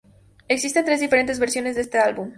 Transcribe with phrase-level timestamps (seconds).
[0.47, 2.27] Existen tres diferentes versiones de este álbum.